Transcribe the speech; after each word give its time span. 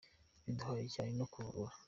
bidahuye 0.45 0.85
cyane 0.93 1.11
no 1.19 1.25
kuvura. 1.33 1.71